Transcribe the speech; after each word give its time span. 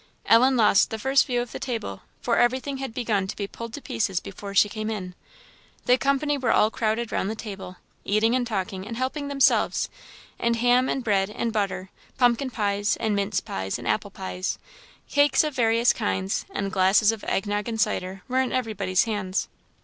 Ellen 0.25 0.57
lost 0.57 0.89
the 0.89 0.97
first 0.97 1.27
view 1.27 1.43
of 1.43 1.51
the 1.51 1.59
table, 1.59 2.01
for 2.21 2.37
everything 2.39 2.77
had 2.77 2.91
begun 2.91 3.27
to 3.27 3.35
be 3.35 3.45
pulled 3.45 3.71
to 3.75 3.83
pieces 3.83 4.19
before 4.19 4.55
she 4.55 4.67
came 4.67 4.89
in. 4.89 5.13
The 5.85 5.95
company 5.99 6.39
were 6.39 6.51
all 6.51 6.71
crowded 6.71 7.11
round 7.11 7.29
the 7.29 7.35
table, 7.35 7.77
eating 8.03 8.33
and 8.33 8.47
talking, 8.47 8.87
and 8.87 8.97
helping 8.97 9.27
themselves; 9.27 9.89
and 10.39 10.55
ham 10.55 10.89
and 10.89 11.03
bread 11.03 11.29
and 11.29 11.53
butter, 11.53 11.91
pumpkin 12.17 12.49
pies 12.49 12.95
and 12.95 13.15
mince 13.15 13.39
pies 13.41 13.77
and 13.77 13.87
apple 13.87 14.09
pies, 14.09 14.57
cake 15.07 15.43
of 15.43 15.53
various 15.53 15.93
kinds, 15.93 16.45
and 16.49 16.71
glasses 16.73 17.11
of 17.11 17.23
egg 17.25 17.45
nogg 17.45 17.67
and 17.67 17.79
cider, 17.79 18.23
were 18.27 18.41
in 18.41 18.51
everybody's 18.51 19.03
hands. 19.03 19.49